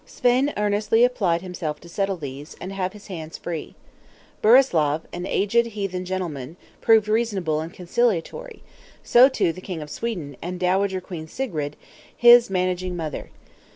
Svein 0.03 0.51
earnestly 0.57 1.03
applied 1.03 1.43
himself 1.43 1.79
to 1.81 1.87
settle 1.87 2.17
these, 2.17 2.55
and 2.59 2.71
have 2.71 2.93
his 2.93 3.05
hands 3.05 3.37
free. 3.37 3.75
Burislav, 4.41 5.01
an 5.13 5.27
aged 5.27 5.63
heathen 5.67 6.05
gentleman, 6.05 6.57
proved 6.81 7.07
reasonable 7.07 7.59
and 7.61 7.71
conciliatory; 7.71 8.63
so, 9.03 9.29
too, 9.29 9.53
the 9.53 9.61
King 9.61 9.79
of 9.79 9.91
Sweden, 9.91 10.37
and 10.41 10.59
Dowager 10.59 11.01
Queen 11.01 11.27
Sigrid, 11.27 11.75
his 12.17 12.49
managing 12.49 12.95
mother. 12.97 13.29